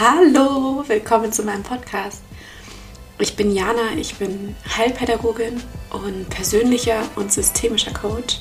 [0.00, 2.22] Hallo, willkommen zu meinem Podcast.
[3.18, 8.38] Ich bin Jana, ich bin Heilpädagogin und persönlicher und systemischer Coach.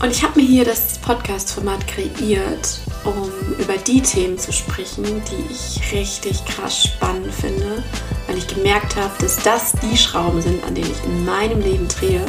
[0.00, 3.28] Und ich habe mir hier das Podcast-Format kreiert, um
[3.58, 7.82] über die Themen zu sprechen, die ich richtig krass spannend finde,
[8.28, 11.88] weil ich gemerkt habe, dass das die Schrauben sind, an denen ich in meinem Leben
[11.88, 12.24] drehe,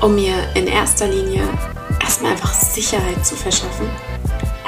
[0.00, 1.48] um mir in erster Linie
[2.02, 3.88] erstmal einfach Sicherheit zu verschaffen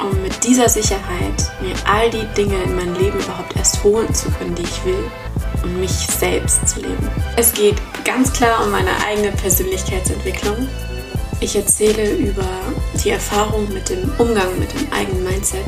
[0.03, 4.29] um mit dieser Sicherheit mir all die Dinge in mein Leben überhaupt erst holen zu
[4.31, 5.03] können, die ich will
[5.63, 7.09] und mich selbst zu leben.
[7.37, 10.67] Es geht ganz klar um meine eigene Persönlichkeitsentwicklung.
[11.39, 12.47] Ich erzähle über
[13.03, 15.65] die Erfahrung mit dem Umgang mit dem eigenen Mindset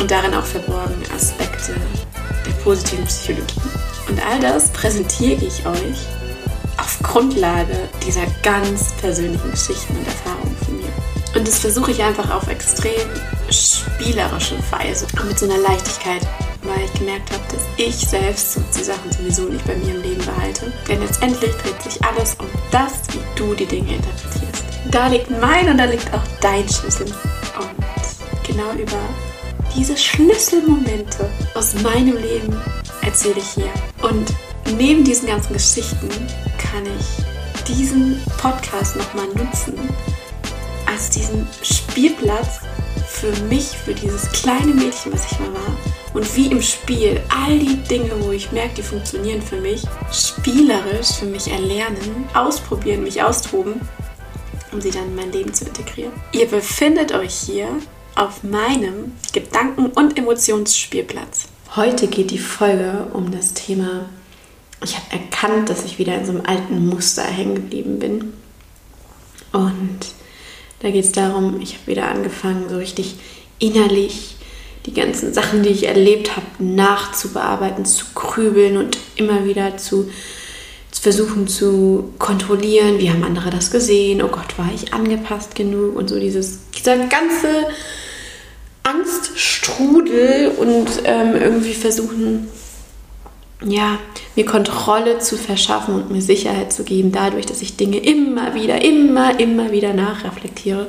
[0.00, 1.74] und darin auch verborgene Aspekte
[2.46, 3.60] der positiven Psychologie.
[4.08, 5.98] Und all das präsentiere ich euch
[6.78, 10.92] auf Grundlage dieser ganz persönlichen Geschichten und Erfahrungen von mir.
[11.36, 13.08] Und das versuche ich einfach auf extrem
[13.50, 16.22] spielerische Weise und mit so einer Leichtigkeit,
[16.62, 20.24] weil ich gemerkt habe, dass ich selbst die Sachen sowieso nicht bei mir im Leben
[20.24, 20.72] behalte.
[20.88, 24.64] Denn letztendlich dreht sich alles um das, wie du die Dinge interpretierst.
[24.90, 27.06] Da liegt mein und da liegt auch dein Schlüssel.
[27.06, 28.98] Und genau über
[29.76, 32.56] diese Schlüsselmomente aus meinem Leben
[33.02, 33.70] erzähle ich hier.
[34.02, 34.32] Und
[34.76, 36.08] neben diesen ganzen Geschichten
[36.58, 39.74] kann ich diesen Podcast nochmal nutzen
[40.86, 42.60] als diesen Spielplatz
[43.20, 45.76] für mich, für dieses kleine Mädchen, was ich mal war.
[46.14, 51.12] Und wie im Spiel all die Dinge, wo ich merke, die funktionieren für mich, spielerisch
[51.18, 53.80] für mich erlernen, ausprobieren, mich austoben,
[54.72, 56.12] um sie dann in mein Leben zu integrieren.
[56.32, 57.68] Ihr befindet euch hier
[58.14, 61.48] auf meinem Gedanken- und Emotionsspielplatz.
[61.76, 64.08] Heute geht die Folge um das Thema,
[64.82, 68.32] ich habe erkannt, dass ich wieder in so einem alten Muster hängen geblieben bin.
[69.52, 69.98] Und
[70.80, 73.16] da geht es darum, ich habe wieder angefangen, so richtig
[73.58, 74.36] innerlich
[74.86, 80.10] die ganzen Sachen, die ich erlebt habe, nachzubearbeiten, zu grübeln und immer wieder zu,
[80.90, 82.98] zu, versuchen zu kontrollieren.
[82.98, 84.22] Wie haben andere das gesehen?
[84.22, 85.96] Oh Gott, war ich angepasst genug?
[85.96, 87.66] Und so dieses, dieser ganze
[88.82, 92.48] Angststrudel und ähm, irgendwie versuchen,
[93.64, 93.98] ja,
[94.36, 98.82] mir Kontrolle zu verschaffen und mir Sicherheit zu geben, dadurch, dass ich Dinge immer wieder,
[98.82, 100.86] immer, immer wieder nachreflektiere.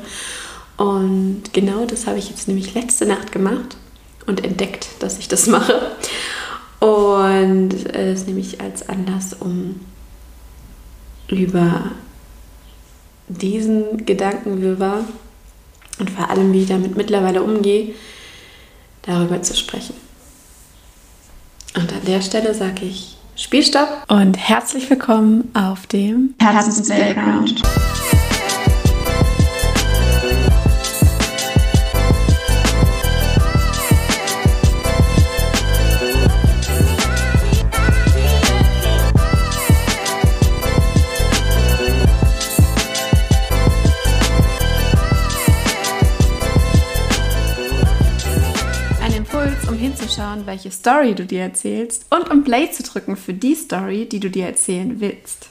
[0.77, 3.77] Und genau das habe ich jetzt nämlich letzte Nacht gemacht
[4.27, 5.91] und entdeckt, dass ich das mache.
[6.79, 9.81] Und das nehme ich als Anlass, um
[11.27, 11.91] über
[13.27, 15.03] diesen Gedankenwirrwarr
[15.99, 17.93] und vor allem, wie ich damit mittlerweile umgehe,
[19.01, 20.08] darüber zu sprechen.
[21.75, 27.61] Und an der Stelle sage ich Spielstopp und herzlich willkommen auf dem Herzensplayground.
[50.19, 54.19] Hinzuschauen, welche Story du dir erzählst und um Play zu drücken für die Story, die
[54.19, 55.47] du dir erzählen willst.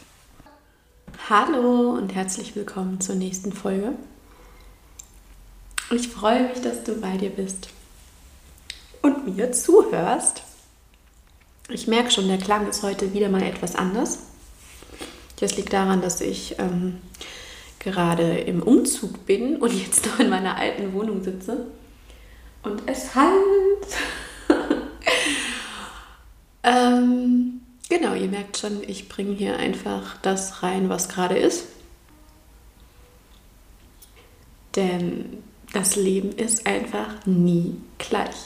[1.30, 3.92] Hallo und herzlich willkommen zur nächsten Folge.
[5.90, 7.70] Ich freue mich, dass du bei dir bist
[9.02, 10.42] und mir zuhörst.
[11.70, 14.18] Ich merke schon, der Klang ist heute wieder mal etwas anders.
[15.40, 16.98] Das liegt daran, dass ich ähm,
[17.78, 21.66] gerade im Umzug bin und jetzt noch in meiner alten Wohnung sitze.
[22.62, 23.67] Und es halt
[26.68, 31.64] ähm, genau, ihr merkt schon, ich bringe hier einfach das rein, was gerade ist.
[34.76, 35.42] Denn
[35.72, 38.36] das Leben ist einfach nie gleich.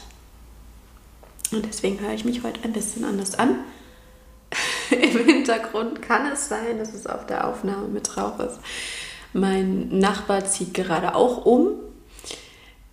[1.50, 3.56] Und deswegen höre ich mich heute ein bisschen anders an.
[4.90, 8.60] Im Hintergrund kann es sein, dass es auf der Aufnahme mit drauf ist.
[9.32, 11.72] Mein Nachbar zieht gerade auch um.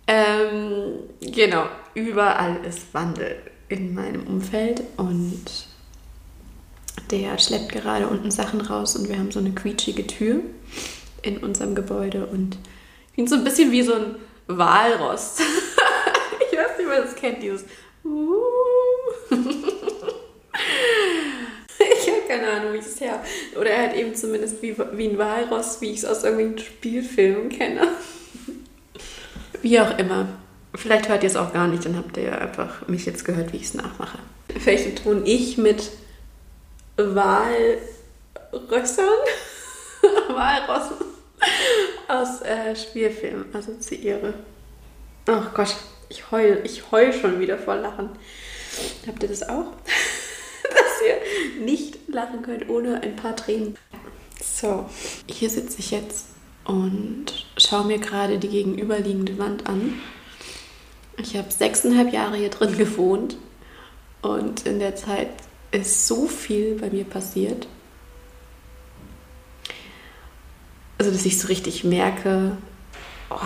[0.06, 5.44] Ähm, genau, überall ist Wandel in meinem Umfeld und
[7.10, 10.40] der schleppt gerade unten Sachen raus und wir haben so eine quietschige Tür
[11.22, 12.58] in unserem Gebäude und
[13.16, 14.16] bin so ein bisschen wie so ein
[14.46, 15.38] Walross.
[16.52, 17.64] ich weiß nicht, wer das kennt, dieses
[21.78, 23.22] Ich habe keine Ahnung, wie ich es her.
[23.58, 27.48] Oder er hat eben zumindest wie, wie ein Walross, wie ich es aus irgendwelchen Spielfilmen
[27.48, 27.88] kenne.
[29.62, 30.39] Wie auch immer.
[30.74, 33.56] Vielleicht hört ihr es auch gar nicht, dann habt ihr einfach mich jetzt gehört, wie
[33.56, 34.18] ich es nachmache.
[34.58, 35.90] Vielleicht tun ich mit
[36.96, 37.80] Walrössern,
[40.28, 40.96] Walrossen
[42.08, 44.34] aus äh, Spielfilmen assoziiere.
[45.26, 45.76] Ach Gott,
[46.08, 48.10] ich heul, ich heul schon wieder vor Lachen.
[49.06, 49.66] Habt ihr das auch?
[50.62, 53.76] Dass ihr nicht lachen könnt ohne ein paar Tränen.
[54.42, 54.88] So,
[55.26, 56.26] hier sitze ich jetzt
[56.64, 60.00] und schaue mir gerade die gegenüberliegende Wand an.
[61.18, 63.36] Ich habe sechseinhalb Jahre hier drin gewohnt
[64.22, 65.30] und in der Zeit
[65.70, 67.66] ist so viel bei mir passiert.
[70.98, 72.56] Also, dass ich so richtig merke,
[73.30, 73.36] oh,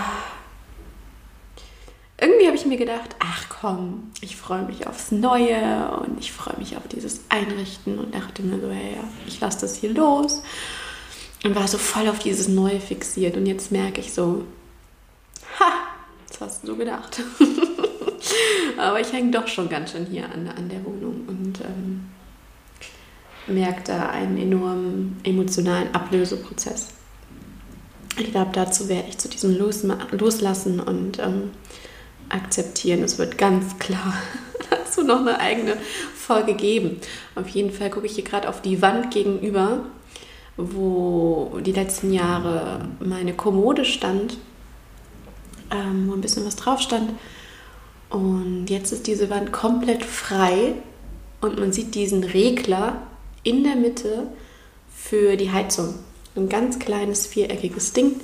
[2.21, 6.57] irgendwie habe ich mir gedacht, ach komm, ich freue mich aufs Neue und ich freue
[6.59, 10.43] mich auf dieses Einrichten und dachte mir so, ja, ich lasse das hier los
[11.45, 14.45] und war so voll auf dieses Neue fixiert und jetzt merke ich so,
[15.61, 15.73] ha,
[16.39, 17.23] das hast du so gedacht.
[18.77, 22.11] Aber ich hänge doch schon ganz schön hier an, an der Wohnung und ähm,
[23.47, 26.89] merke da einen enormen emotionalen Ablöseprozess.
[28.19, 31.51] Ich glaube, dazu werde ich zu diesem Los Loslassen und ähm,
[32.29, 33.03] akzeptieren.
[33.03, 34.15] Es wird ganz klar
[34.71, 35.77] dazu noch eine eigene
[36.15, 37.01] Folge geben.
[37.35, 39.85] Auf jeden Fall gucke ich hier gerade auf die Wand gegenüber,
[40.57, 44.39] wo die letzten Jahre meine Kommode stand,
[45.75, 47.13] ähm, wo ein bisschen was drauf stand.
[48.11, 50.75] Und jetzt ist diese Wand komplett frei
[51.41, 53.03] und man sieht diesen Regler
[53.43, 54.29] in der Mitte
[54.95, 55.95] für die Heizung.
[56.37, 58.21] Ein ganz kleines viereckiges Ding,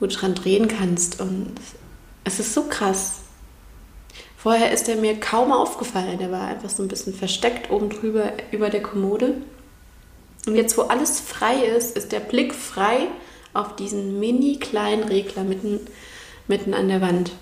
[0.00, 1.20] wo du dran drehen kannst.
[1.20, 1.52] Und
[2.24, 3.20] es ist so krass.
[4.36, 6.18] Vorher ist er mir kaum aufgefallen.
[6.18, 9.36] Der war einfach so ein bisschen versteckt oben drüber über der Kommode.
[10.46, 13.06] Und jetzt, wo alles frei ist, ist der Blick frei
[13.54, 15.80] auf diesen mini kleinen Regler mitten,
[16.52, 17.32] mitten an der Wand.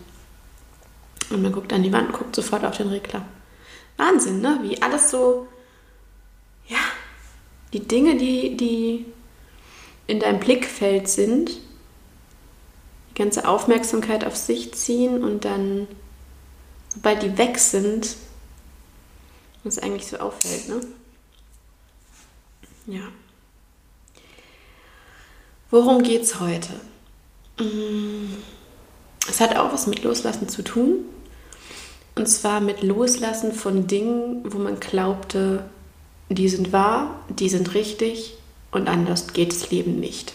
[1.30, 3.26] Und man guckt an die Wand und guckt sofort auf den Regler.
[3.96, 4.60] Wahnsinn, ne?
[4.62, 5.48] Wie alles so,
[6.68, 6.78] ja,
[7.72, 9.06] die Dinge, die, die
[10.06, 11.50] in deinem Blickfeld sind,
[13.10, 15.88] die ganze Aufmerksamkeit auf sich ziehen und dann,
[16.94, 18.16] sobald die weg sind,
[19.64, 20.80] was eigentlich so auffällt, ne?
[22.86, 23.08] Ja.
[25.70, 26.80] Worum geht's heute?
[27.58, 28.36] Mm,
[29.30, 31.04] es hat auch was mit Loslassen zu tun.
[32.16, 35.64] Und zwar mit Loslassen von Dingen, wo man glaubte,
[36.28, 38.36] die sind wahr, die sind richtig
[38.72, 40.32] und anders geht das Leben nicht.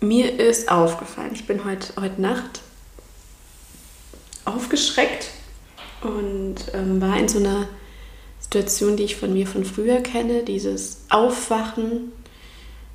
[0.00, 2.62] Mir ist aufgefallen, ich bin heute, heute Nacht
[4.46, 5.30] aufgeschreckt
[6.00, 7.68] und ähm, war in so einer
[8.40, 12.12] Situation, die ich von mir von früher kenne, dieses Aufwachen,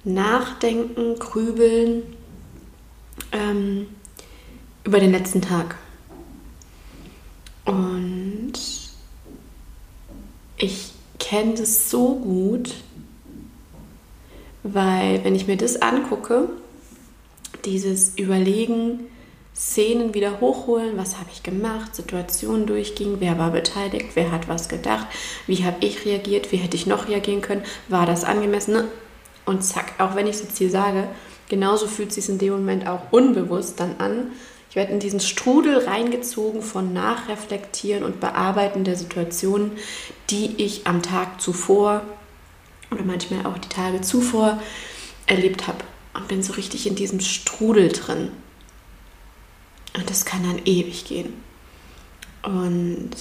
[0.04, 2.14] Nachdenken, Grübeln
[3.31, 3.88] ähm,
[4.83, 5.75] über den letzten Tag.
[7.65, 8.53] Und
[10.57, 12.73] ich kenne das so gut,
[14.63, 16.50] weil wenn ich mir das angucke,
[17.65, 19.07] dieses Überlegen,
[19.56, 24.68] Szenen wieder hochholen, was habe ich gemacht, Situationen durchging, wer war beteiligt, wer hat was
[24.68, 25.07] gedacht,
[25.47, 28.88] wie habe ich reagiert, wie hätte ich noch reagieren können, war das angemessen ne?
[29.45, 31.07] und zack, auch wenn ich es jetzt hier sage,
[31.50, 34.31] genauso fühlt es sich in dem Moment auch unbewusst dann an.
[34.69, 39.71] Ich werde in diesen Strudel reingezogen von Nachreflektieren und Bearbeiten der Situationen,
[40.30, 42.01] die ich am Tag zuvor
[42.92, 44.62] oder manchmal auch die Tage zuvor
[45.27, 45.80] erlebt habe
[46.13, 48.31] und bin so richtig in diesem Strudel drin.
[49.95, 51.33] Und das kann dann ewig gehen.
[52.44, 53.12] Und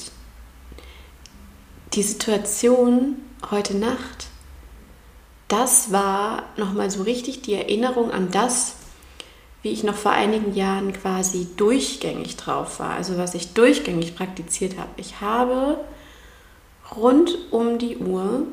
[1.95, 3.17] die Situation
[3.51, 4.27] heute Nacht,
[5.55, 8.75] das war nochmal so richtig die Erinnerung an das,
[9.63, 14.79] wie ich noch vor einigen Jahren quasi durchgängig drauf war, also was ich durchgängig praktiziert
[14.79, 14.91] habe.
[14.97, 15.79] Ich habe
[16.95, 18.47] rund um die Uhr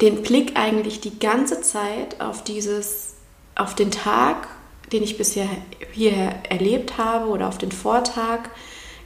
[0.00, 3.14] den Blick eigentlich die ganze Zeit auf dieses,
[3.54, 4.48] auf den Tag
[4.92, 5.48] den ich bisher
[5.92, 8.50] hierher erlebt habe oder auf den Vortag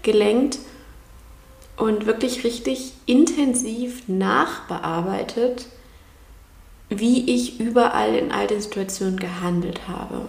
[0.02, 0.58] gelenkt
[1.76, 5.66] und wirklich richtig intensiv nachbearbeitet,
[6.88, 10.28] wie ich überall in all den Situationen gehandelt habe.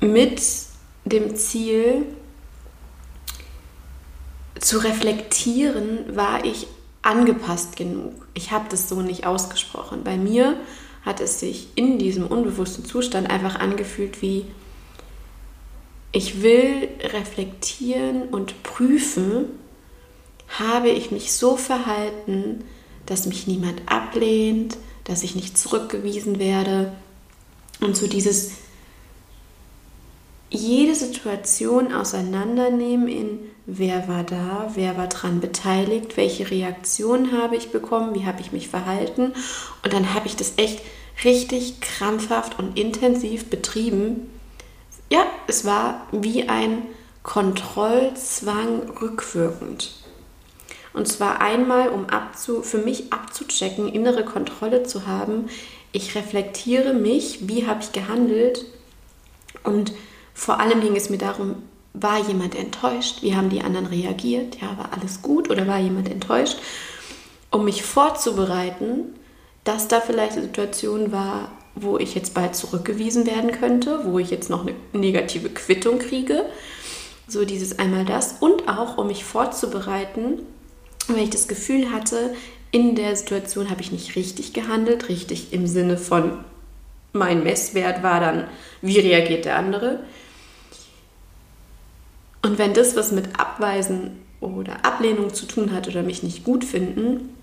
[0.00, 0.40] Mit
[1.04, 2.06] dem Ziel
[4.58, 6.66] zu reflektieren, war ich
[7.02, 8.12] angepasst genug.
[8.34, 10.04] Ich habe das so nicht ausgesprochen.
[10.04, 10.56] Bei mir
[11.04, 14.44] hat es sich in diesem unbewussten Zustand einfach angefühlt wie,
[16.12, 19.46] ich will reflektieren und prüfen,
[20.58, 22.64] habe ich mich so verhalten,
[23.06, 26.92] dass mich niemand ablehnt, dass ich nicht zurückgewiesen werde.
[27.80, 28.52] Und so dieses
[30.50, 37.70] jede Situation auseinandernehmen in wer war da, wer war dran beteiligt, welche Reaktion habe ich
[37.70, 39.32] bekommen, wie habe ich mich verhalten.
[39.84, 40.80] Und dann habe ich das echt
[41.24, 44.28] richtig krampfhaft und intensiv betrieben.
[45.08, 46.82] Ja, es war wie ein
[47.22, 49.99] Kontrollzwang rückwirkend.
[50.92, 55.48] Und zwar einmal, um abzu, für mich abzuchecken, innere Kontrolle zu haben.
[55.92, 58.64] Ich reflektiere mich, wie habe ich gehandelt
[59.62, 59.92] und
[60.34, 61.56] vor allem ging es mir darum,
[61.92, 63.22] war jemand enttäuscht?
[63.22, 64.60] Wie haben die anderen reagiert?
[64.60, 66.58] Ja, war alles gut oder war jemand enttäuscht?
[67.50, 69.14] Um mich vorzubereiten,
[69.64, 74.30] dass da vielleicht eine Situation war, wo ich jetzt bald zurückgewiesen werden könnte, wo ich
[74.30, 76.46] jetzt noch eine negative Quittung kriege.
[77.28, 78.36] So dieses einmal das.
[78.40, 80.40] Und auch, um mich vorzubereiten,
[81.08, 82.34] wenn ich das Gefühl hatte,
[82.70, 86.44] in der Situation habe ich nicht richtig gehandelt, richtig im Sinne von
[87.12, 88.46] mein Messwert war dann,
[88.82, 90.00] wie reagiert der andere.
[92.42, 96.64] Und wenn das was mit Abweisen oder Ablehnung zu tun hat oder mich nicht gut
[96.64, 97.34] finden,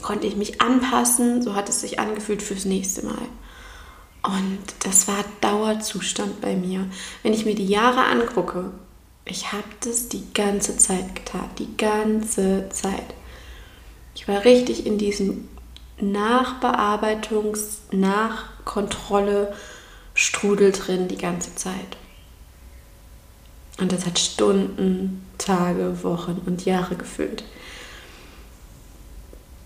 [0.00, 3.26] konnte ich mich anpassen, so hat es sich angefühlt fürs nächste Mal.
[4.22, 6.86] Und das war Dauerzustand bei mir.
[7.22, 8.70] Wenn ich mir die Jahre angucke,
[9.24, 13.14] ich habe das die ganze Zeit getan, die ganze Zeit.
[14.14, 15.48] Ich war richtig in diesem
[16.00, 19.54] Nachbearbeitungs-, Nachkontrolle,
[20.14, 21.96] Strudel drin die ganze Zeit.
[23.78, 27.44] Und das hat Stunden, Tage, Wochen und Jahre gefüllt.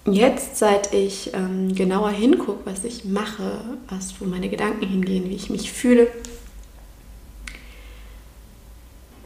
[0.08, 5.34] Jetzt, seit ich ähm, genauer hingucke, was ich mache, was, wo meine Gedanken hingehen, wie
[5.34, 6.06] ich mich fühle,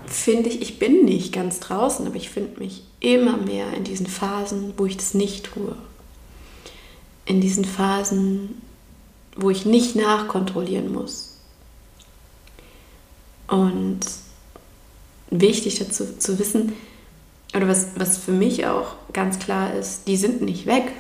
[0.06, 4.06] finde ich, ich bin nicht ganz draußen, aber ich finde mich immer mehr in diesen
[4.06, 5.74] Phasen, wo ich das nicht tue.
[7.24, 8.60] In diesen Phasen,
[9.36, 11.38] wo ich nicht nachkontrollieren muss.
[13.46, 14.00] Und
[15.30, 16.72] wichtig dazu zu wissen,
[17.54, 20.92] oder was, was für mich auch ganz klar ist, die sind nicht weg.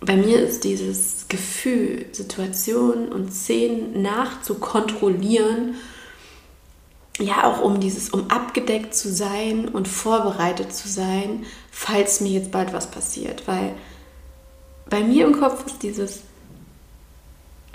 [0.00, 5.74] Bei mir ist dieses Gefühl, Situationen und Szenen nachzukontrollieren,
[7.18, 12.50] ja auch um dieses, um abgedeckt zu sein und vorbereitet zu sein, falls mir jetzt
[12.50, 13.46] bald was passiert.
[13.46, 13.74] Weil
[14.88, 16.20] bei mir im Kopf ist dieses,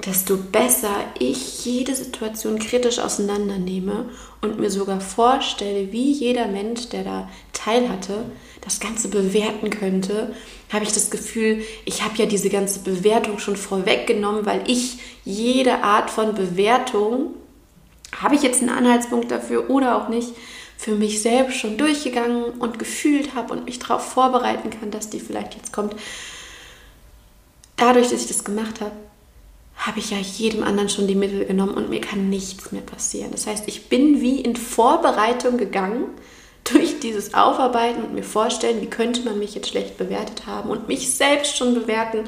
[0.06, 4.10] desto besser ich jede Situation kritisch auseinandernehme
[4.42, 8.26] und mir sogar vorstelle, wie jeder Mensch, der da teil hatte,
[8.62, 10.34] das Ganze bewerten könnte,
[10.72, 15.84] habe ich das Gefühl, ich habe ja diese ganze Bewertung schon vorweggenommen, weil ich jede
[15.84, 17.36] Art von Bewertung,
[18.20, 20.34] habe ich jetzt einen Anhaltspunkt dafür oder auch nicht,
[20.78, 25.20] für mich selbst schon durchgegangen und gefühlt habe und mich darauf vorbereiten kann, dass die
[25.20, 25.96] vielleicht jetzt kommt.
[27.78, 28.94] Dadurch, dass ich das gemacht habe,
[29.76, 33.32] habe ich ja jedem anderen schon die Mittel genommen und mir kann nichts mehr passieren.
[33.32, 36.06] Das heißt, ich bin wie in Vorbereitung gegangen
[36.64, 40.88] durch dieses Aufarbeiten und mir vorstellen, wie könnte man mich jetzt schlecht bewertet haben und
[40.88, 42.26] mich selbst schon bewerten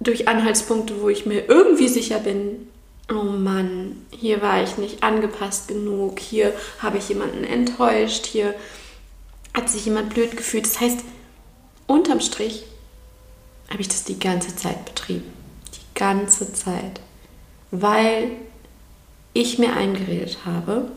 [0.00, 2.69] durch Anhaltspunkte, wo ich mir irgendwie sicher bin,
[3.10, 8.54] oh Mann, hier war ich nicht angepasst genug, hier habe ich jemanden enttäuscht, hier
[9.54, 10.64] hat sich jemand blöd gefühlt.
[10.64, 11.00] Das heißt,
[11.86, 12.64] unterm Strich
[13.68, 15.32] habe ich das die ganze Zeit betrieben.
[15.94, 17.00] Ganze Zeit,
[17.70, 18.30] weil
[19.32, 20.90] ich mir eingeredet habe,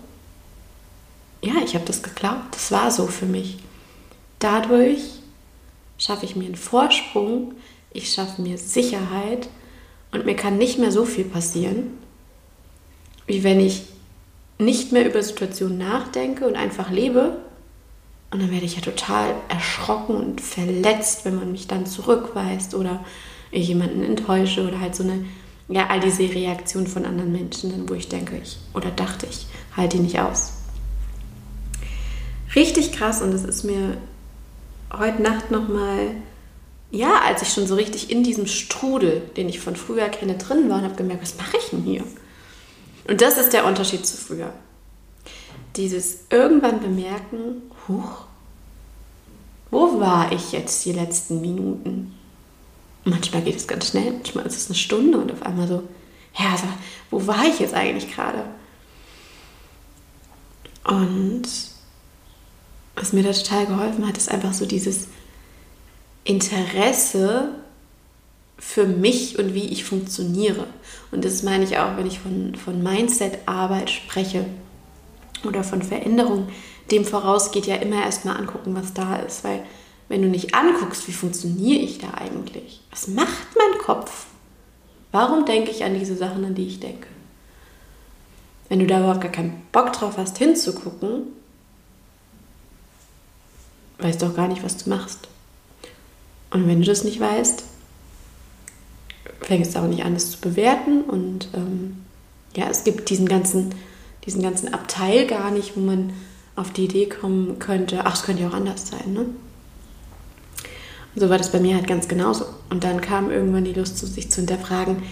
[1.41, 3.57] ja, ich habe das geglaubt, das war so für mich.
[4.39, 5.01] Dadurch
[5.97, 7.53] schaffe ich mir einen Vorsprung,
[7.91, 9.49] ich schaffe mir Sicherheit
[10.11, 11.97] und mir kann nicht mehr so viel passieren,
[13.27, 13.83] wie wenn ich
[14.57, 17.37] nicht mehr über Situationen nachdenke und einfach lebe.
[18.31, 23.03] Und dann werde ich ja total erschrocken und verletzt, wenn man mich dann zurückweist oder
[23.51, 25.25] ich jemanden enttäusche oder halt so eine,
[25.67, 29.45] ja, all diese Reaktionen von anderen Menschen, wo ich denke, ich oder dachte ich,
[29.77, 30.53] halte die nicht aus.
[32.55, 33.97] Richtig krass und das ist mir
[34.91, 36.15] heute Nacht nochmal,
[36.91, 40.69] ja, als ich schon so richtig in diesem Strudel, den ich von früher kenne, drin
[40.69, 42.03] war und habe gemerkt, was mache ich denn hier?
[43.07, 44.53] Und das ist der Unterschied zu früher.
[45.75, 48.25] Dieses irgendwann bemerken, huch,
[49.71, 52.13] wo war ich jetzt die letzten Minuten?
[53.05, 55.83] manchmal geht es ganz schnell, manchmal ist es eine Stunde und auf einmal so,
[56.37, 56.65] ja, also,
[57.11, 58.45] wo war ich jetzt eigentlich gerade?
[60.83, 61.43] Und
[62.95, 65.07] was mir da total geholfen hat, ist einfach so dieses
[66.23, 67.49] Interesse
[68.65, 70.65] für mich und wie ich funktioniere.
[71.11, 74.45] Und das meine ich auch, wenn ich von, von Mindset-Arbeit spreche
[75.45, 76.47] oder von Veränderung.
[76.89, 79.63] Dem voraus geht ja immer erstmal angucken, was da ist, weil
[80.09, 82.81] wenn du nicht anguckst, wie funktioniere ich da eigentlich?
[82.89, 84.25] Was macht mein Kopf?
[85.11, 87.07] Warum denke ich an diese Sachen, an die ich denke?
[88.69, 91.27] Wenn du da überhaupt gar keinen Bock drauf hast, hinzugucken,
[93.99, 95.27] weißt du auch gar nicht, was du machst.
[96.49, 97.63] Und wenn du das nicht weißt,
[99.41, 101.01] fängst auch nicht an, das zu bewerten.
[101.01, 101.97] Und ähm,
[102.55, 103.73] ja, es gibt diesen ganzen
[104.25, 106.13] diesen ganzen Abteil gar nicht, wo man
[106.55, 109.25] auf die Idee kommen könnte, ach, es könnte ja auch anders sein, ne?
[111.15, 112.45] Und so war das bei mir halt ganz genauso.
[112.69, 115.03] Und dann kam irgendwann die Lust, sich zu hinterfragen,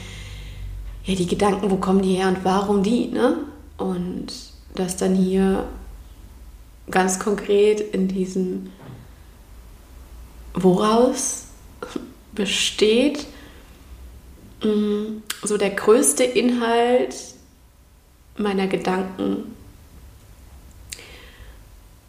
[1.04, 3.38] ja, die Gedanken, wo kommen die her und warum die, ne?
[3.78, 4.28] Und
[4.76, 5.68] das dann hier
[6.90, 8.70] ganz konkret in diesem
[10.54, 11.46] Woraus
[12.34, 13.28] besteht
[14.62, 17.16] so der größte Inhalt
[18.38, 19.56] meiner Gedanken.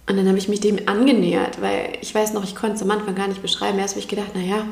[0.08, 2.90] Und dann habe ich mich dem angenähert, weil ich weiß noch, ich konnte es am
[2.90, 3.78] Anfang gar nicht beschreiben.
[3.78, 4.66] Erst habe ich gedacht, naja,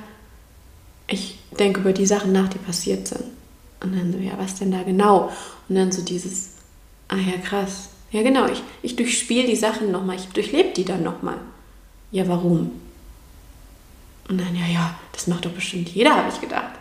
[1.06, 3.24] ich denke über die Sachen nach, die passiert sind.
[3.82, 5.30] Und dann so, ja, was denn da genau?
[5.68, 6.50] Und dann so dieses,
[7.08, 7.88] ah ja, krass.
[8.10, 11.38] Ja, genau, ich, ich durchspiele die Sachen nochmal, ich durchlebe die dann nochmal.
[12.10, 12.72] Ja, warum?
[14.28, 16.79] Und dann, ja, ja, das macht doch bestimmt jeder, habe ich gedacht.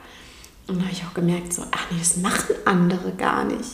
[0.69, 3.71] Und dann habe ich auch gemerkt, so, ach nee, das machen andere gar nicht.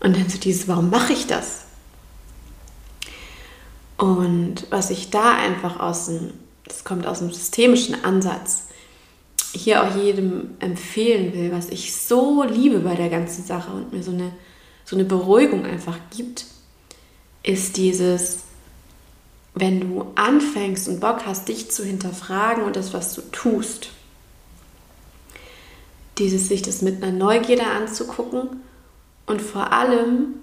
[0.00, 1.66] Und dann so dieses, warum mache ich das?
[3.98, 6.32] Und was ich da einfach aus dem,
[6.64, 8.68] das kommt aus dem systemischen Ansatz,
[9.52, 14.02] hier auch jedem empfehlen will, was ich so liebe bei der ganzen Sache und mir
[14.02, 14.32] so eine,
[14.86, 16.46] so eine Beruhigung einfach gibt,
[17.42, 18.44] ist dieses,
[19.54, 23.90] wenn du anfängst und Bock hast, dich zu hinterfragen und das, was du tust,
[26.18, 28.62] dieses sich das mit einer Neugierde anzugucken
[29.26, 30.34] und vor allem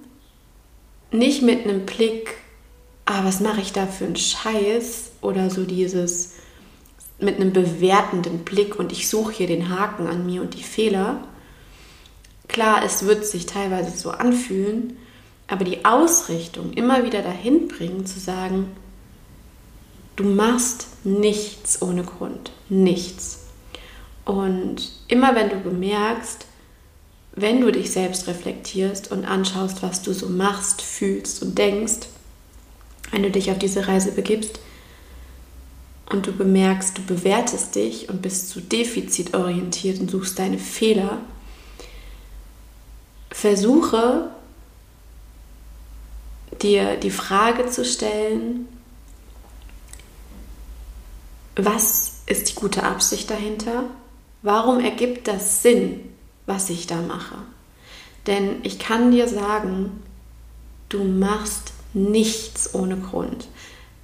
[1.12, 2.36] nicht mit einem Blick,
[3.06, 6.34] ah, was mache ich da für einen Scheiß oder so dieses
[7.20, 11.24] mit einem bewertenden Blick und ich suche hier den Haken an mir und die Fehler.
[12.48, 14.98] Klar, es wird sich teilweise so anfühlen,
[15.48, 18.68] aber die Ausrichtung immer wieder dahin bringen, zu sagen,
[20.18, 23.46] du machst nichts ohne Grund, nichts.
[24.26, 26.46] Und immer wenn du bemerkst,
[27.34, 32.08] wenn du dich selbst reflektierst und anschaust, was du so machst, fühlst und denkst,
[33.12, 34.60] wenn du dich auf diese Reise begibst,
[36.10, 41.20] und du bemerkst, du bewertest dich und bist zu defizitorientiert und suchst deine Fehler,
[43.30, 44.32] versuche
[46.62, 48.68] dir die Frage zu stellen,
[51.58, 53.86] was ist die gute Absicht dahinter?
[54.42, 56.14] Warum ergibt das Sinn,
[56.46, 57.36] was ich da mache?
[58.28, 60.04] Denn ich kann dir sagen,
[60.90, 63.48] du machst nichts ohne Grund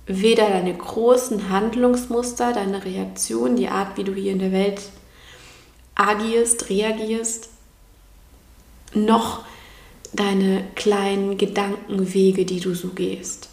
[0.05, 4.81] weder deine großen Handlungsmuster, deine Reaktion, die Art, wie du hier in der Welt
[5.95, 7.49] agierst, reagierst,
[8.93, 9.45] noch
[10.11, 13.49] deine kleinen Gedankenwege, die du so gehst.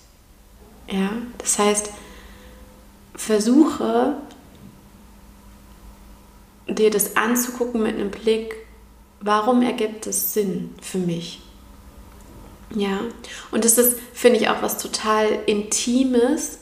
[0.90, 1.90] Ja, das heißt,
[3.20, 4.14] versuche
[6.66, 8.54] dir das anzugucken mit einem Blick,
[9.20, 11.42] warum ergibt es Sinn für mich?
[12.74, 13.00] Ja,
[13.50, 16.60] und das ist, finde ich, auch was total Intimes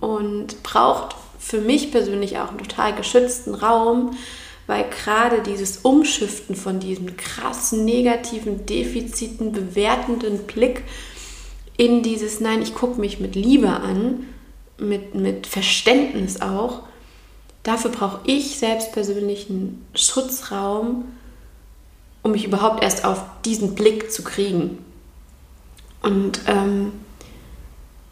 [0.00, 4.16] und braucht für mich persönlich auch einen total geschützten Raum,
[4.66, 10.84] weil gerade dieses Umschiften von diesem krassen, negativen, defiziten, bewertenden Blick
[11.76, 14.29] in dieses Nein, ich gucke mich mit Liebe an,
[14.80, 16.82] mit, mit Verständnis auch,
[17.62, 21.04] dafür brauche ich selbst persönlich einen Schutzraum,
[22.22, 24.84] um mich überhaupt erst auf diesen Blick zu kriegen.
[26.02, 26.92] Und ähm,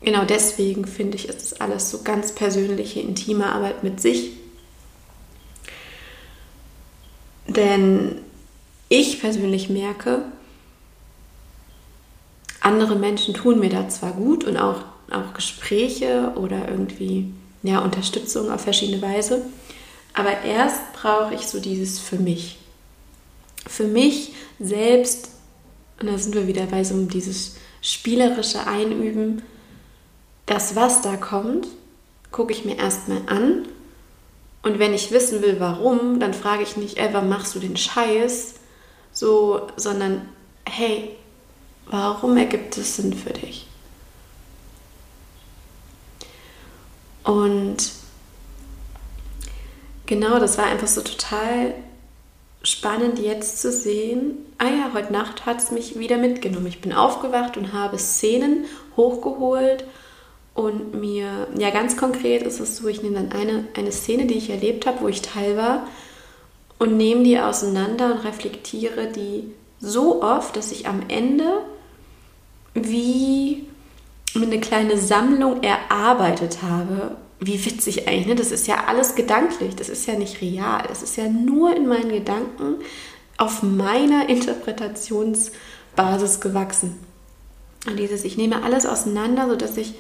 [0.00, 4.33] genau deswegen finde ich, ist es alles so ganz persönliche, intime Arbeit mit sich.
[7.46, 8.20] Denn
[8.88, 10.22] ich persönlich merke,
[12.61, 18.50] andere Menschen tun mir da zwar gut und auch, auch Gespräche oder irgendwie ja, Unterstützung
[18.50, 19.42] auf verschiedene Weise,
[20.14, 22.58] aber erst brauche ich so dieses für mich.
[23.66, 25.30] Für mich selbst,
[26.00, 29.42] und da sind wir wieder bei so dieses spielerische Einüben,
[30.46, 31.68] das, was da kommt,
[32.32, 33.68] gucke ich mir erstmal an.
[34.62, 37.76] Und wenn ich wissen will, warum, dann frage ich nicht, ey, warum machst du den
[37.76, 38.54] Scheiß?
[39.12, 40.28] So, sondern,
[40.64, 41.16] hey,
[41.86, 43.67] warum ergibt es Sinn für dich?
[47.28, 47.92] Und
[50.06, 51.74] genau, das war einfach so total
[52.62, 56.68] spannend jetzt zu sehen, ah ja, heute Nacht hat es mich wieder mitgenommen.
[56.68, 58.64] Ich bin aufgewacht und habe Szenen
[58.96, 59.84] hochgeholt
[60.54, 64.38] und mir, ja ganz konkret ist es so, ich nehme dann eine, eine Szene, die
[64.38, 65.86] ich erlebt habe, wo ich teil war
[66.78, 71.44] und nehme die auseinander und reflektiere die so oft, dass ich am Ende
[72.72, 73.66] wie
[74.34, 78.34] eine kleine Sammlung erarbeitet habe wie witzig eigentlich, ne?
[78.34, 81.86] Das ist ja alles gedanklich, das ist ja nicht real, das ist ja nur in
[81.86, 82.76] meinen Gedanken
[83.36, 86.98] auf meiner Interpretationsbasis gewachsen.
[87.86, 89.94] Und dieses, ich nehme alles auseinander, sodass ich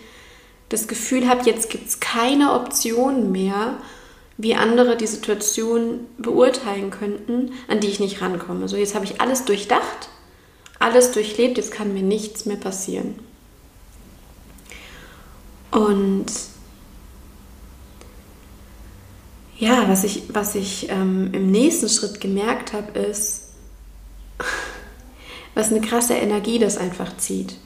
[0.68, 3.76] das Gefühl habe, jetzt gibt es keine Option mehr,
[4.36, 8.66] wie andere die Situation beurteilen könnten, an die ich nicht rankomme.
[8.68, 10.08] So, jetzt habe ich alles durchdacht,
[10.80, 13.14] alles durchlebt, jetzt kann mir nichts mehr passieren.
[15.70, 16.26] Und
[19.58, 23.48] ja, was ich, was ich ähm, im nächsten Schritt gemerkt habe, ist,
[25.54, 27.56] was eine krasse Energie das einfach zieht.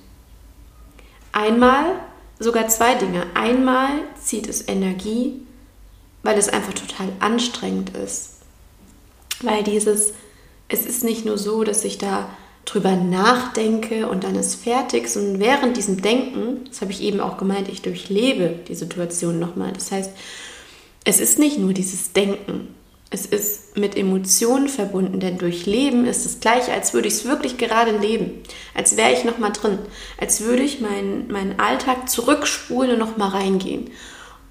[1.32, 2.00] Einmal,
[2.38, 3.26] sogar zwei Dinge.
[3.34, 5.42] Einmal zieht es Energie,
[6.22, 8.38] weil es einfach total anstrengend ist.
[9.40, 10.12] Weil dieses,
[10.68, 12.30] es ist nicht nur so, dass ich da
[12.64, 17.36] drüber nachdenke und dann ist fertig, sondern während diesem Denken, das habe ich eben auch
[17.36, 19.72] gemeint, ich durchlebe die Situation nochmal.
[19.72, 20.10] Das heißt,
[21.04, 22.68] es ist nicht nur dieses Denken,
[23.10, 27.58] es ist mit Emotionen verbunden, denn durchleben ist das gleiche, als würde ich es wirklich
[27.58, 28.42] gerade leben,
[28.74, 29.78] als wäre ich nochmal drin,
[30.18, 33.90] als würde ich meinen, meinen Alltag zurückspulen und nochmal reingehen.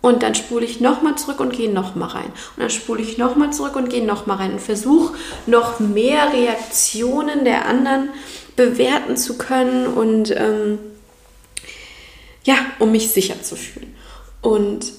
[0.02, 2.26] Und dann spule ich nochmal zurück und gehe nochmal rein.
[2.56, 7.46] Und dann spule ich nochmal zurück und gehe nochmal rein und versuche noch mehr Reaktionen
[7.46, 8.10] der anderen
[8.56, 10.80] bewerten zu können und ähm,
[12.44, 13.96] ja, um mich sicher zu fühlen.
[14.42, 14.92] Und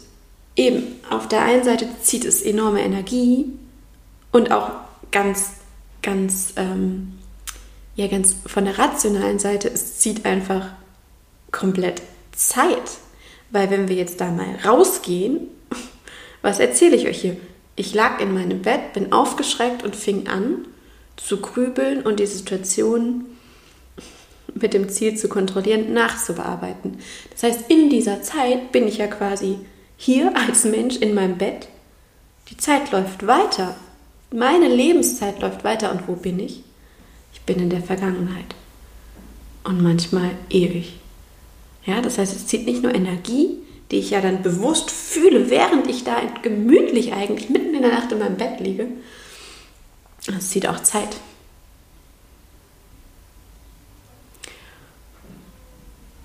[0.57, 3.47] eben, auf der einen Seite zieht es enorme Energie
[4.31, 4.71] und auch
[5.11, 5.51] ganz,
[6.01, 7.19] ganz, ähm,
[7.97, 10.69] ja, ganz von der rationalen Seite, es zieht einfach
[11.51, 12.03] komplett
[12.35, 12.99] Zeit.
[13.53, 15.49] Weil wenn wir jetzt da mal rausgehen,
[16.43, 17.37] was erzähle ich euch hier?
[17.77, 20.67] Ich lag in meinem Bett, bin aufgeschreckt und fing an
[21.17, 23.27] zu grübeln und die Situation
[24.55, 26.99] mit dem Ziel zu kontrollieren, nachzubearbeiten.
[27.31, 29.59] Das heißt, in dieser Zeit bin ich ja quasi
[29.97, 31.69] hier als Mensch in meinem Bett.
[32.49, 33.77] Die Zeit läuft weiter.
[34.33, 35.93] Meine Lebenszeit läuft weiter.
[35.93, 36.65] Und wo bin ich?
[37.35, 38.55] Ich bin in der Vergangenheit.
[39.65, 40.95] Und manchmal ewig.
[41.85, 43.59] Ja, das heißt, es zieht nicht nur Energie,
[43.91, 48.13] die ich ja dann bewusst fühle, während ich da gemütlich eigentlich mitten in der Nacht
[48.13, 48.89] in meinem Bett liege.
[50.27, 51.17] Es zieht auch Zeit.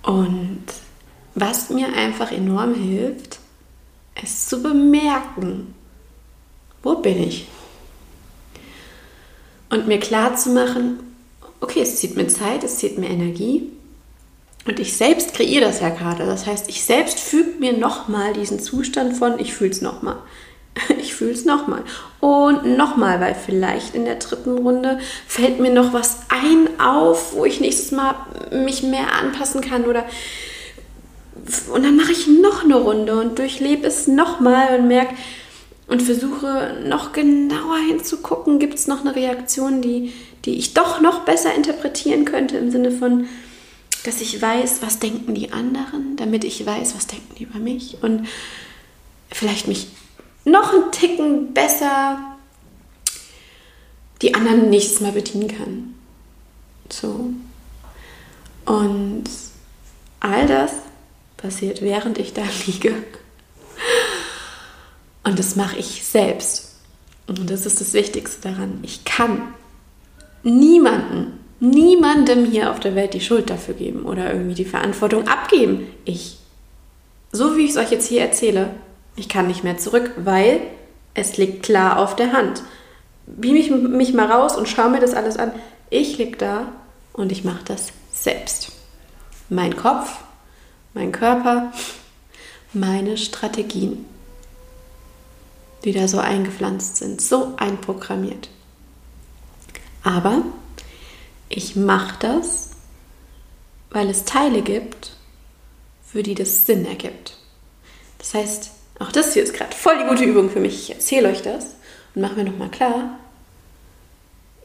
[0.02, 0.64] Und
[1.34, 3.40] was mir einfach enorm hilft,
[4.14, 5.74] es zu bemerken.
[6.82, 7.46] Wo bin ich?
[9.70, 11.00] Und mir klar zu machen,
[11.60, 13.70] okay, es zieht mir Zeit, es zieht mir Energie.
[14.68, 16.26] Und ich selbst kreiere das ja gerade.
[16.26, 20.16] Das heißt, ich selbst füge mir nochmal diesen Zustand von, ich fühle es nochmal.
[21.00, 21.82] Ich fühle es nochmal.
[22.20, 27.46] Und nochmal, weil vielleicht in der dritten Runde fällt mir noch was ein auf, wo
[27.46, 28.14] ich nächstes Mal
[28.52, 30.04] mich mehr anpassen kann oder
[31.72, 35.14] und dann mache ich noch eine Runde und durchlebe es nochmal und merke
[35.88, 40.12] und versuche noch genauer hinzugucken, gibt es noch eine Reaktion, die,
[40.44, 43.26] die ich doch noch besser interpretieren könnte im Sinne von,
[44.08, 47.98] dass ich weiß, was denken die anderen, damit ich weiß, was denken die über mich
[48.02, 48.26] und
[49.30, 49.88] vielleicht mich
[50.46, 52.18] noch einen Ticken besser
[54.22, 55.94] die anderen nächstes Mal bedienen kann.
[56.88, 57.34] So.
[58.64, 59.24] Und
[60.20, 60.72] all das
[61.36, 62.94] passiert, während ich da liege.
[65.22, 66.76] Und das mache ich selbst.
[67.26, 68.78] Und das ist das Wichtigste daran.
[68.82, 69.52] Ich kann
[70.42, 75.86] niemanden, niemandem hier auf der Welt die Schuld dafür geben oder irgendwie die Verantwortung abgeben.
[76.04, 76.38] Ich,
[77.32, 78.70] so wie ich es euch jetzt hier erzähle,
[79.16, 80.60] ich kann nicht mehr zurück, weil
[81.14, 82.62] es liegt klar auf der Hand.
[83.26, 85.52] Beam ich mich mal raus und schaue mir das alles an.
[85.90, 86.72] Ich liege da
[87.12, 88.72] und ich mache das selbst.
[89.48, 90.18] Mein Kopf
[90.98, 91.72] mein Körper,
[92.72, 94.04] meine Strategien,
[95.84, 98.48] die da so eingepflanzt sind, so einprogrammiert.
[100.02, 100.42] Aber
[101.48, 102.70] ich mache das,
[103.90, 105.12] weil es Teile gibt,
[106.04, 107.36] für die das Sinn ergibt.
[108.18, 110.82] Das heißt, auch das hier ist gerade voll die gute Übung für mich.
[110.82, 111.76] Ich erzähle euch das
[112.14, 113.18] und mache mir nochmal klar,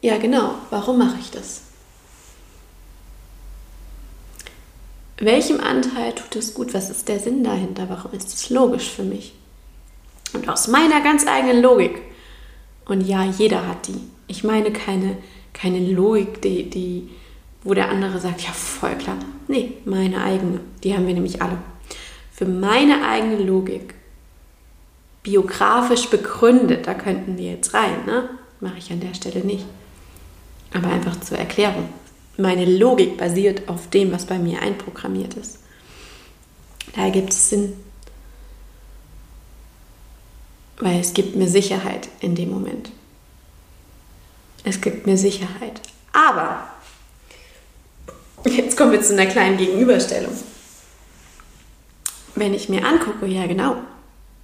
[0.02, 1.62] ja genau, warum mache ich das?
[5.24, 6.74] welchem Anteil tut es gut?
[6.74, 7.88] Was ist der Sinn dahinter?
[7.88, 9.34] Warum ist es logisch für mich?
[10.32, 12.02] Und aus meiner ganz eigenen Logik,
[12.86, 14.00] und ja, jeder hat die.
[14.26, 15.16] Ich meine keine,
[15.54, 17.08] keine Logik, die, die,
[17.62, 19.16] wo der andere sagt, ja, voll klar.
[19.48, 20.60] Nee, meine eigene.
[20.82, 21.56] Die haben wir nämlich alle.
[22.30, 23.94] Für meine eigene Logik,
[25.22, 28.28] biografisch begründet, da könnten wir jetzt rein, ne?
[28.60, 29.64] Mache ich an der Stelle nicht.
[30.74, 31.88] Aber einfach zur Erklärung
[32.36, 35.58] meine Logik basiert auf dem, was bei mir einprogrammiert ist.
[36.94, 37.74] Daher gibt es Sinn.
[40.78, 42.90] Weil es gibt mir Sicherheit in dem Moment.
[44.64, 45.80] Es gibt mir Sicherheit.
[46.12, 46.66] Aber
[48.44, 50.32] jetzt kommen wir zu einer kleinen Gegenüberstellung.
[52.34, 53.76] Wenn ich mir angucke, ja genau,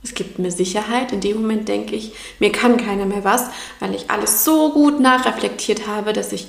[0.04, 1.12] es gibt mir Sicherheit.
[1.12, 3.46] In dem Moment denke ich, mir kann keiner mehr was,
[3.80, 6.48] weil ich alles so gut nachreflektiert habe, dass ich,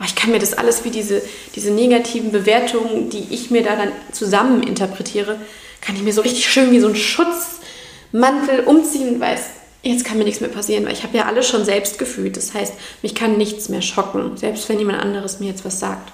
[0.00, 1.22] oh, ich kann mir das alles wie diese,
[1.54, 5.38] diese negativen Bewertungen, die ich mir da dann zusammen interpretiere,
[5.80, 9.40] kann ich mir so richtig schön wie so ein Schutzmantel umziehen und weiß,
[9.82, 12.36] jetzt kann mir nichts mehr passieren, weil ich habe ja alles schon selbst gefühlt.
[12.36, 16.12] Das heißt, mich kann nichts mehr schocken, selbst wenn jemand anderes mir jetzt was sagt.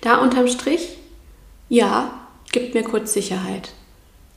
[0.00, 0.96] Da unterm Strich,
[1.68, 2.12] ja,
[2.52, 3.72] gibt mir kurz Sicherheit.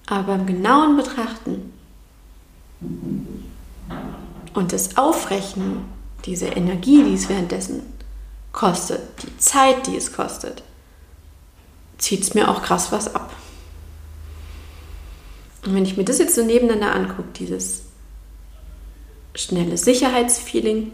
[0.05, 1.73] Aber beim genauen Betrachten
[4.53, 5.85] und das Aufrechnen,
[6.25, 7.83] diese Energie, die es währenddessen
[8.51, 10.63] kostet, die Zeit, die es kostet,
[11.97, 13.33] zieht es mir auch krass was ab.
[15.65, 17.83] Und wenn ich mir das jetzt so nebeneinander angucke, dieses
[19.35, 20.91] schnelle Sicherheitsfeeling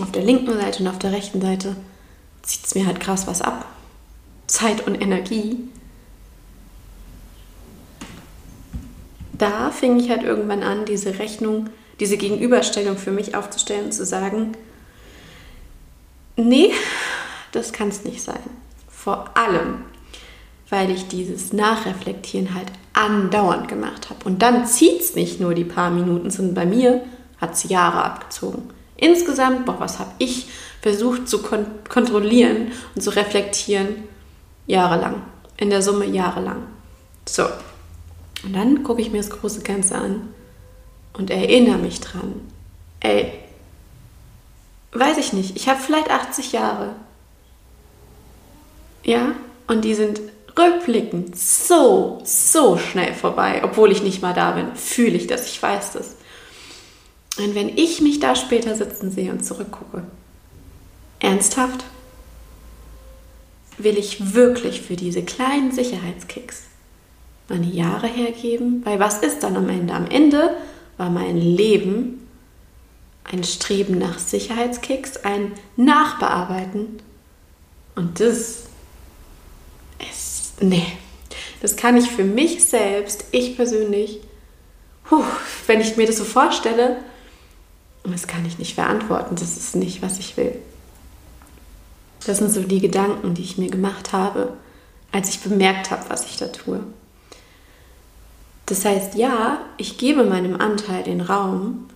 [0.00, 1.76] auf der linken Seite und auf der rechten Seite,
[2.42, 3.66] zieht es mir halt krass was ab.
[4.46, 5.68] Zeit und Energie.
[9.38, 11.68] da fing ich halt irgendwann an, diese Rechnung,
[12.00, 14.52] diese Gegenüberstellung für mich aufzustellen und zu sagen,
[16.36, 16.72] nee,
[17.52, 18.42] das kann es nicht sein.
[18.88, 19.84] Vor allem,
[20.70, 24.24] weil ich dieses Nachreflektieren halt andauernd gemacht habe.
[24.24, 27.02] Und dann zieht es nicht nur die paar Minuten, sondern bei mir
[27.40, 28.70] hat es Jahre abgezogen.
[28.96, 30.46] Insgesamt, boah, was habe ich
[30.80, 34.04] versucht zu kon kontrollieren und zu reflektieren?
[34.66, 35.22] Jahrelang.
[35.56, 36.62] In der Summe jahrelang.
[37.26, 37.44] So,
[38.44, 40.28] und dann gucke ich mir das große Ganze an
[41.14, 42.40] und erinnere mich dran.
[43.00, 43.32] Ey,
[44.92, 46.94] weiß ich nicht, ich habe vielleicht 80 Jahre.
[49.02, 49.32] Ja,
[49.66, 50.20] und die sind
[50.56, 55.62] rückblickend so, so schnell vorbei, obwohl ich nicht mal da bin, fühle ich das, ich
[55.62, 56.16] weiß das.
[57.38, 60.04] Und wenn ich mich da später sitzen sehe und zurückgucke,
[61.18, 61.84] ernsthaft,
[63.78, 66.62] will ich wirklich für diese kleinen Sicherheitskicks
[67.48, 68.82] meine Jahre hergeben?
[68.84, 69.94] Weil was ist dann am Ende?
[69.94, 70.56] Am Ende
[70.96, 72.24] war mein Leben
[73.24, 77.00] ein Streben nach Sicherheitskicks, ein Nachbearbeiten.
[77.96, 78.64] Und das
[80.10, 80.86] ist, nee,
[81.60, 84.20] das kann ich für mich selbst, ich persönlich,
[85.04, 85.24] puh,
[85.66, 86.98] wenn ich mir das so vorstelle,
[88.04, 89.34] das kann ich nicht verantworten.
[89.34, 90.56] Das ist nicht, was ich will.
[92.26, 94.54] Das sind so die Gedanken, die ich mir gemacht habe,
[95.12, 96.80] als ich bemerkt habe, was ich da tue.
[98.66, 101.86] Das heißt, ja, ich gebe meinem Anteil den Raum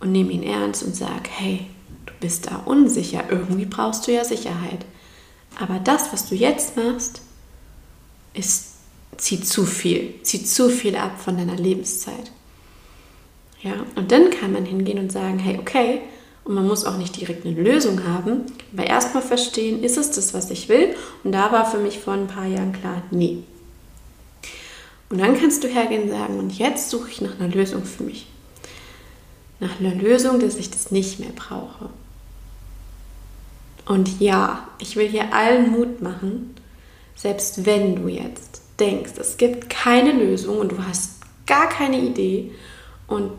[0.00, 1.66] und nehme ihn ernst und sage, hey,
[2.06, 4.84] du bist da unsicher, irgendwie brauchst du ja Sicherheit.
[5.58, 7.22] Aber das, was du jetzt machst,
[8.38, 8.74] ist,
[9.16, 12.30] zieht zu viel, zieht zu viel ab von deiner Lebenszeit.
[13.62, 16.00] Ja, und dann kann man hingehen und sagen, hey, okay,
[16.44, 20.32] und man muss auch nicht direkt eine Lösung haben, aber erstmal verstehen, ist es das,
[20.32, 20.94] was ich will?
[21.24, 23.42] Und da war für mich vor ein paar Jahren klar, nee,
[25.10, 28.02] und dann kannst du hergehen und sagen, und jetzt suche ich nach einer Lösung für
[28.02, 28.26] mich.
[29.60, 31.88] Nach einer Lösung, dass ich das nicht mehr brauche.
[33.86, 36.54] Und ja, ich will hier allen Mut machen,
[37.18, 42.52] selbst wenn du jetzt denkst, es gibt keine Lösung und du hast gar keine Idee
[43.08, 43.32] und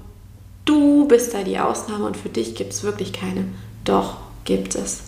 [0.65, 3.45] du bist da die Ausnahme und für dich gibt es wirklich keine.
[3.85, 5.03] Doch, gibt es.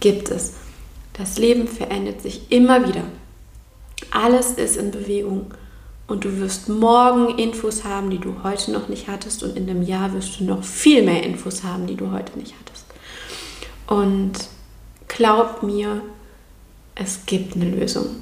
[0.00, 0.54] Gibt es.
[1.12, 3.04] Das Leben verändert sich immer wieder.
[4.10, 5.54] Alles ist in Bewegung
[6.08, 9.82] und du wirst morgen Infos haben, die du heute noch nicht hattest und in einem
[9.82, 12.86] Jahr wirst du noch viel mehr Infos haben, die du heute nicht hattest.
[13.86, 14.32] Und
[15.06, 16.02] glaub mir,
[17.00, 18.16] es gibt eine Lösung.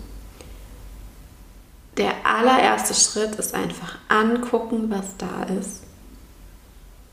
[1.96, 5.82] Der allererste Schritt ist einfach angucken, was da ist.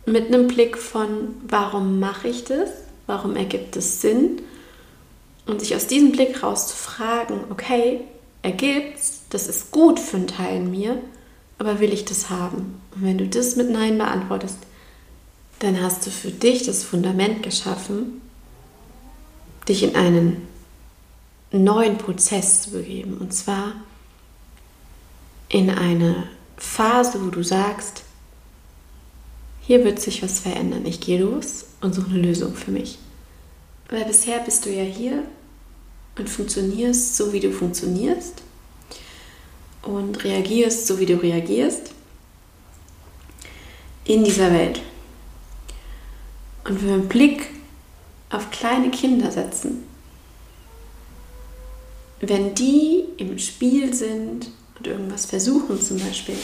[0.05, 2.69] Mit einem Blick von, warum mache ich das?
[3.07, 4.43] Warum ergibt es Sinn?
[5.47, 8.01] Und sich aus diesem Blick raus zu fragen, okay,
[8.43, 10.99] ergibt's, das ist gut für einen Teil in mir,
[11.57, 12.79] aber will ich das haben?
[12.93, 14.57] Und wenn du das mit Nein beantwortest,
[15.59, 18.21] dann hast du für dich das Fundament geschaffen,
[19.67, 20.47] dich in einen
[21.63, 23.17] neuen Prozess zu begeben.
[23.17, 23.73] Und zwar
[25.49, 28.03] in eine Phase, wo du sagst,
[29.61, 30.85] hier wird sich was verändern.
[30.85, 32.99] Ich gehe los und suche eine Lösung für mich.
[33.89, 35.23] Weil bisher bist du ja hier
[36.17, 38.41] und funktionierst so, wie du funktionierst
[39.81, 41.91] und reagierst so, wie du reagierst
[44.05, 44.81] in dieser Welt.
[46.63, 47.47] Und wenn wir einen Blick
[48.29, 49.83] auf kleine Kinder setzen,
[52.21, 56.37] wenn die im Spiel sind und irgendwas versuchen, zum Beispiel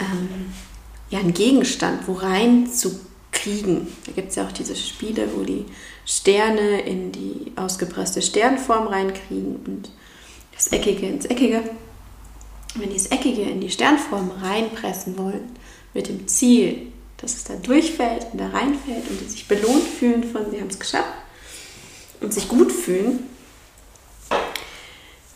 [0.00, 0.52] ähm,
[1.10, 3.00] ja, einen Gegenstand wo rein zu
[3.32, 3.88] kriegen.
[4.06, 5.66] Da gibt es ja auch diese Spiele, wo die
[6.06, 9.90] Sterne in die ausgepresste Sternform reinkriegen und
[10.54, 11.62] das Eckige ins Eckige.
[12.76, 15.50] Wenn die das Eckige in die Sternform reinpressen wollen,
[15.92, 20.24] mit dem Ziel, dass es da durchfällt und da reinfällt und die sich belohnt fühlen
[20.24, 21.14] von, sie haben es geschafft
[22.20, 23.20] und sich gut fühlen,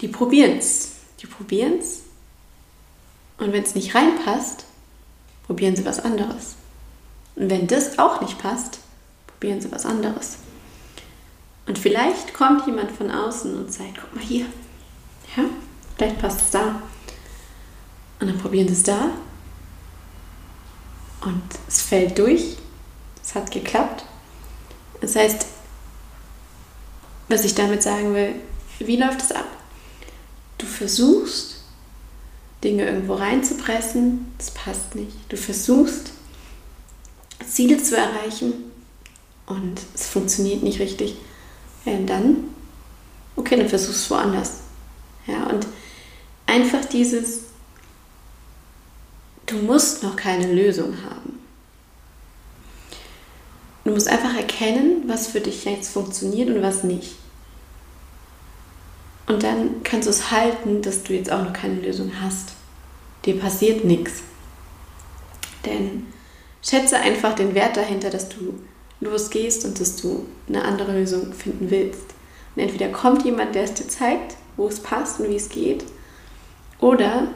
[0.01, 0.93] die probieren es.
[1.21, 2.01] Die probieren es.
[3.39, 4.65] Und wenn es nicht reinpasst,
[5.47, 6.57] probieren sie was anderes.
[7.37, 8.81] Und wenn das auch nicht passt,
[9.27, 10.39] probieren sie was anderes.
[11.67, 14.47] Und vielleicht kommt jemand von außen und sagt, guck mal hier,
[15.37, 15.45] ja,
[15.97, 16.83] vielleicht passt es da.
[18.21, 19.11] Und dann probieren sie es da.
[21.21, 22.57] Und es fällt durch.
[23.23, 24.05] Es hat geklappt.
[25.01, 25.47] Das heißt,
[27.29, 28.35] was ich damit sagen will,
[28.79, 29.48] wie läuft es ab?
[30.79, 31.57] Versuchst,
[32.63, 35.17] Dinge irgendwo reinzupressen, das passt nicht.
[35.29, 36.13] Du versuchst,
[37.45, 38.53] Ziele zu erreichen
[39.47, 41.17] und es funktioniert nicht richtig.
[41.85, 42.37] Ja, und dann,
[43.35, 44.53] okay, dann versuchst du woanders.
[45.27, 45.67] Ja, und
[46.47, 47.41] einfach dieses,
[49.47, 51.41] du musst noch keine Lösung haben.
[53.83, 57.17] Du musst einfach erkennen, was für dich jetzt funktioniert und was nicht.
[59.29, 62.53] Und dann kannst du es halten, dass du jetzt auch noch keine Lösung hast.
[63.25, 64.23] Dir passiert nichts.
[65.67, 66.07] Denn
[66.63, 68.55] schätze einfach den Wert dahinter, dass du
[69.01, 72.05] losgehst und dass du eine andere Lösung finden willst.
[72.57, 75.85] Und entweder kommt jemand, der es dir zeigt, wo es passt und wie es geht,
[76.81, 77.29] oder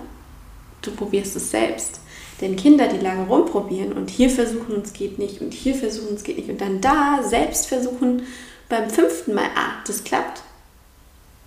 [0.80, 2.00] du probierst es selbst.
[2.40, 6.24] Denn Kinder, die lange rumprobieren und hier versuchen, es geht nicht und hier versuchen, es
[6.24, 8.22] geht nicht und dann da selbst versuchen,
[8.68, 10.42] beim fünften Mal, ah, das klappt,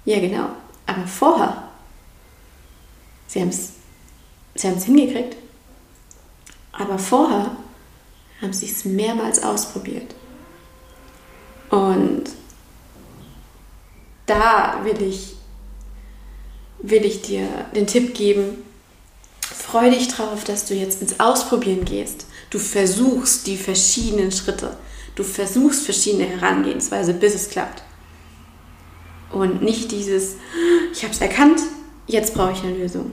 [0.05, 0.49] ja, genau.
[0.85, 1.69] Aber vorher,
[3.27, 3.73] sie haben es
[4.55, 5.35] sie hingekriegt,
[6.71, 7.57] aber vorher
[8.41, 10.13] haben sie es mehrmals ausprobiert.
[11.69, 12.23] Und
[14.25, 15.35] da will ich,
[16.79, 18.63] will ich dir den Tipp geben,
[19.41, 22.27] freu dich drauf, dass du jetzt ins Ausprobieren gehst.
[22.49, 24.77] Du versuchst die verschiedenen Schritte.
[25.15, 27.81] Du versuchst verschiedene Herangehensweise, bis es klappt.
[29.31, 30.35] Und nicht dieses,
[30.93, 31.59] ich habe es erkannt,
[32.07, 33.11] jetzt brauche ich eine Lösung.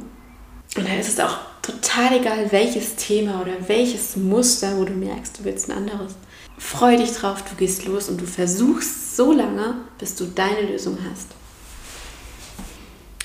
[0.77, 5.38] Und da ist es auch total egal, welches Thema oder welches Muster, wo du merkst,
[5.38, 6.14] du willst ein anderes.
[6.59, 10.98] Freu dich drauf, du gehst los und du versuchst so lange, bis du deine Lösung
[11.11, 11.29] hast.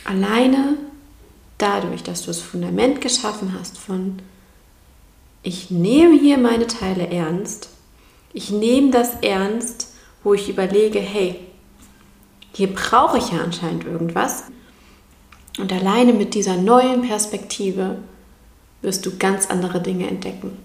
[0.03, 0.77] Alleine
[1.57, 4.21] dadurch, dass du das Fundament geschaffen hast von,
[5.43, 7.69] ich nehme hier meine Teile ernst,
[8.33, 11.39] ich nehme das ernst, wo ich überlege, hey,
[12.57, 14.45] hier brauche ich ja anscheinend irgendwas.
[15.59, 17.99] Und alleine mit dieser neuen Perspektive
[18.81, 20.57] wirst du ganz andere Dinge entdecken.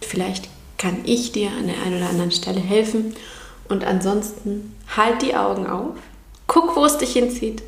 [0.00, 3.14] Vielleicht kann ich dir an der einen oder anderen Stelle helfen.
[3.68, 5.96] Und ansonsten halt die Augen auf,
[6.46, 7.62] guck, wo es dich hinzieht,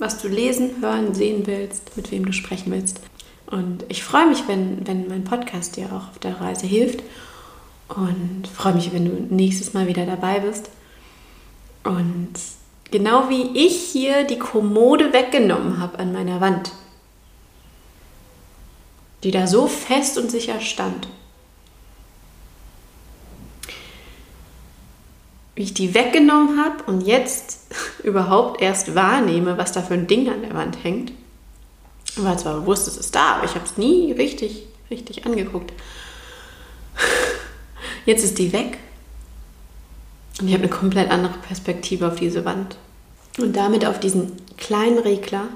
[0.00, 3.00] was du lesen, hören, sehen willst, mit wem du sprechen willst.
[3.46, 7.04] Und ich freue mich, wenn, wenn mein Podcast dir auch auf der Reise hilft.
[7.86, 10.68] Und freue mich, wenn du nächstes Mal wieder dabei bist.
[11.84, 12.32] Und
[12.90, 16.72] genau wie ich hier die Kommode weggenommen habe an meiner Wand,
[19.22, 21.08] die da so fest und sicher stand,
[25.54, 30.28] wie ich die weggenommen habe und jetzt überhaupt erst wahrnehme, was da für ein Ding
[30.28, 31.12] an der Wand hängt.
[32.16, 35.72] War zwar bewusst, es ist da, aber ich habe es nie richtig, richtig angeguckt.
[38.04, 38.78] Jetzt ist die weg
[40.40, 42.76] und ich habe eine komplett andere Perspektive auf diese Wand.
[43.38, 45.48] Und damit auf diesen kleinen Regler,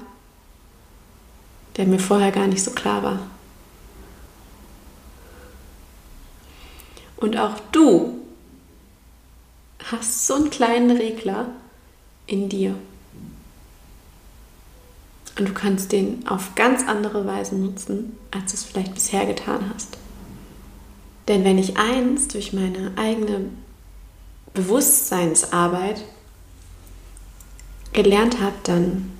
[1.77, 3.19] der mir vorher gar nicht so klar war.
[7.17, 8.19] Und auch du
[9.91, 11.47] hast so einen kleinen Regler
[12.27, 12.75] in dir.
[15.37, 19.71] Und du kannst den auf ganz andere Weise nutzen, als du es vielleicht bisher getan
[19.73, 19.97] hast.
[21.27, 23.49] Denn wenn ich eins durch meine eigene
[24.55, 26.03] Bewusstseinsarbeit
[27.93, 29.11] gelernt habe, dann,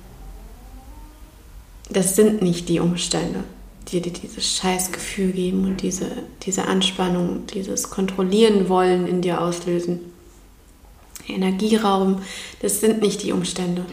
[1.88, 3.44] das sind nicht die Umstände,
[3.88, 6.10] die dir dieses Scheißgefühl geben und diese,
[6.42, 10.00] diese Anspannung, dieses Kontrollieren wollen in dir auslösen.
[11.28, 12.22] Energieraum,
[12.60, 13.84] das sind nicht die Umstände.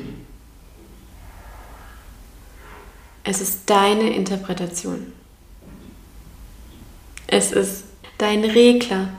[3.23, 5.13] Es ist deine Interpretation.
[7.27, 7.85] Es ist
[8.17, 9.09] dein Regler,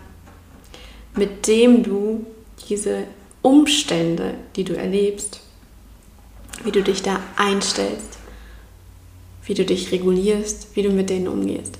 [1.16, 2.26] mit dem du
[2.68, 3.04] diese
[3.42, 5.40] Umstände, die du erlebst,
[6.64, 8.18] wie du dich da einstellst,
[9.44, 11.78] wie du dich regulierst, wie du mit denen umgehst.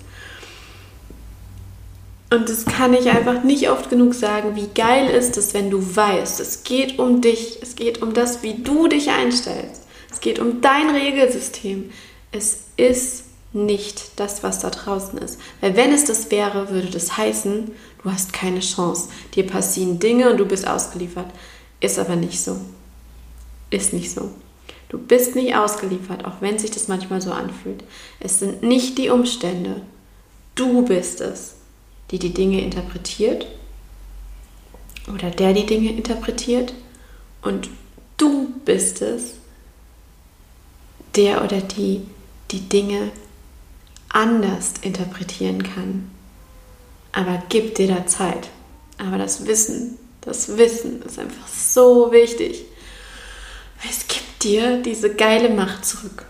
[2.30, 5.96] Und das kann ich einfach nicht oft genug sagen, wie geil ist es, wenn du
[5.96, 10.38] weißt, es geht um dich, es geht um das, wie du dich einstellst, es geht
[10.38, 11.90] um dein Regelsystem.
[12.32, 13.24] Es ist
[13.54, 15.38] nicht das, was da draußen ist.
[15.60, 17.70] Weil wenn es das wäre, würde das heißen,
[18.02, 19.08] du hast keine Chance.
[19.34, 21.28] Dir passieren Dinge und du bist ausgeliefert.
[21.80, 22.56] Ist aber nicht so.
[23.70, 24.30] Ist nicht so.
[24.88, 27.84] Du bist nicht ausgeliefert, auch wenn sich das manchmal so anfühlt.
[28.20, 29.82] Es sind nicht die Umstände.
[30.54, 31.56] Du bist es,
[32.10, 33.46] die die Dinge interpretiert
[35.12, 36.74] oder der die Dinge interpretiert
[37.42, 37.68] und
[38.16, 39.34] du bist es,
[41.16, 42.02] der oder die
[42.50, 43.10] die Dinge
[44.14, 46.10] anders interpretieren kann.
[47.12, 48.48] Aber gib dir da Zeit.
[48.98, 52.64] Aber das Wissen, das Wissen ist einfach so wichtig.
[53.88, 56.26] Es gibt dir diese geile Macht zurück.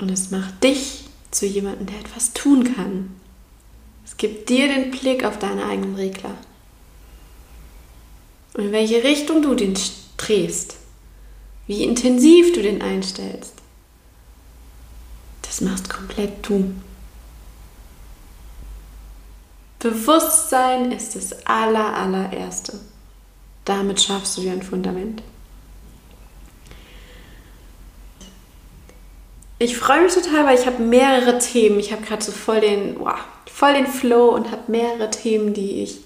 [0.00, 3.14] Und es macht dich zu jemandem, der etwas tun kann.
[4.04, 6.36] Es gibt dir den Blick auf deine eigenen Regler.
[8.54, 9.78] Und in welche Richtung du den
[10.16, 10.76] drehst,
[11.66, 13.54] wie intensiv du den einstellst,
[15.42, 16.72] das machst komplett du.
[19.80, 22.78] Bewusstsein ist das aller, allererste.
[23.64, 25.22] Damit schaffst du dir ein Fundament.
[29.58, 31.80] Ich freue mich total, weil ich habe mehrere Themen.
[31.80, 33.18] Ich habe gerade so voll den, wow,
[33.50, 36.00] voll den Flow und habe mehrere Themen, die ich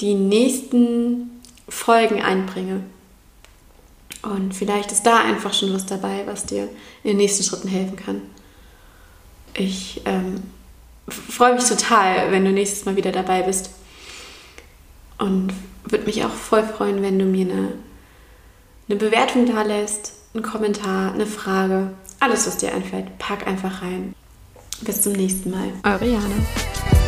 [0.00, 2.82] die nächsten Folgen einbringe.
[4.22, 6.68] Und vielleicht ist da einfach schon was dabei, was dir
[7.02, 8.22] in den nächsten Schritten helfen kann.
[9.54, 10.42] Ich ähm,
[11.08, 13.70] freue mich total, wenn du nächstes Mal wieder dabei bist.
[15.18, 15.52] Und
[15.84, 17.72] würde mich auch voll freuen, wenn du mir eine,
[18.88, 21.90] eine Bewertung da lässt, einen Kommentar, eine Frage.
[22.20, 24.14] Alles, was dir einfällt, pack einfach rein.
[24.82, 25.72] Bis zum nächsten Mal.
[25.84, 27.01] Eure Jana.